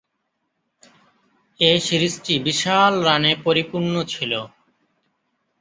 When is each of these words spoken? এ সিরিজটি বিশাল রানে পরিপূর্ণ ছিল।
এ 1.59 1.71
সিরিজটি 1.79 2.33
বিশাল 2.47 2.93
রানে 3.07 3.31
পরিপূর্ণ 3.45 3.93
ছিল। 4.11 4.31